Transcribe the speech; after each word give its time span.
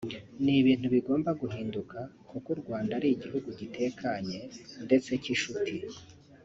ni 0.43 0.53
ibintu 0.61 0.87
bigomba 0.95 1.29
guhinduka 1.41 1.97
kuko 2.29 2.47
u 2.55 2.59
Rwanda 2.61 2.91
ari 2.97 3.07
igihugu 3.15 3.47
gitekanye 3.59 4.39
ndetse 4.85 5.11
cy’inshuti 5.23 5.75